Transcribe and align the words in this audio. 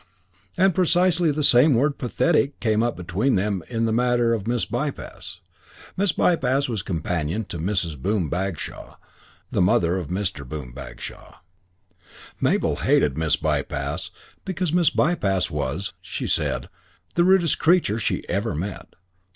II 0.57 0.65
And 0.65 0.73
precisely 0.73 1.29
the 1.29 1.43
same 1.43 1.75
word 1.75 1.99
pathetic 1.99 2.59
came 2.59 2.81
up 2.81 2.97
between 2.97 3.35
them 3.35 3.61
in 3.69 3.85
the 3.85 3.91
matter 3.93 4.33
of 4.33 4.47
Miss 4.47 4.65
Bypass. 4.65 5.41
Miss 5.95 6.11
Bypass 6.11 6.67
was 6.67 6.81
companion 6.81 7.45
to 7.49 7.59
Mrs. 7.59 8.01
Boom 8.01 8.27
Bagshaw, 8.27 8.95
the 9.51 9.61
mother 9.61 9.99
of 9.99 10.07
Mr. 10.07 10.43
Boom 10.43 10.71
Bagshaw. 10.73 11.35
Mabel 12.39 12.77
hated 12.77 13.15
Miss 13.15 13.35
Bypass 13.35 14.09
because 14.43 14.73
Miss 14.73 14.89
Bypass 14.89 15.51
was, 15.51 15.93
she 16.01 16.25
said, 16.25 16.67
the 17.13 17.23
rudest 17.23 17.59
creature 17.59 17.99
she 17.99 18.27
ever 18.27 18.55
met. 18.55 18.95